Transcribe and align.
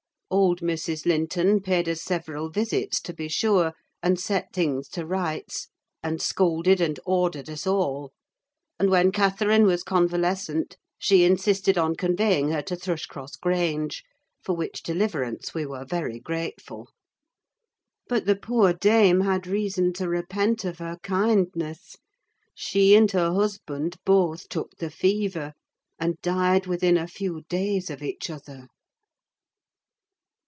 Old 0.33 0.61
Mrs. 0.61 1.05
Linton 1.05 1.59
paid 1.59 1.89
us 1.89 2.01
several 2.01 2.49
visits, 2.49 3.01
to 3.01 3.13
be 3.13 3.27
sure, 3.27 3.73
and 4.01 4.17
set 4.17 4.53
things 4.53 4.87
to 4.89 5.05
rights, 5.05 5.67
and 6.01 6.21
scolded 6.21 6.79
and 6.79 6.97
ordered 7.05 7.49
us 7.49 7.67
all; 7.67 8.13
and 8.79 8.89
when 8.89 9.11
Catherine 9.11 9.65
was 9.65 9.83
convalescent, 9.83 10.77
she 10.97 11.25
insisted 11.25 11.77
on 11.77 11.97
conveying 11.97 12.47
her 12.51 12.61
to 12.61 12.77
Thrushcross 12.77 13.35
Grange: 13.35 14.05
for 14.41 14.55
which 14.55 14.81
deliverance 14.83 15.53
we 15.53 15.65
were 15.65 15.83
very 15.83 16.17
grateful. 16.21 16.87
But 18.07 18.25
the 18.25 18.37
poor 18.37 18.71
dame 18.71 19.19
had 19.21 19.45
reason 19.47 19.91
to 19.93 20.07
repent 20.07 20.63
of 20.63 20.77
her 20.77 20.97
kindness: 21.03 21.97
she 22.55 22.95
and 22.95 23.11
her 23.11 23.33
husband 23.33 23.97
both 24.05 24.47
took 24.47 24.77
the 24.77 24.89
fever, 24.91 25.51
and 25.99 26.21
died 26.21 26.67
within 26.67 26.95
a 26.95 27.05
few 27.07 27.41
days 27.49 27.89
of 27.89 28.01
each 28.01 28.29
other. 28.29 28.69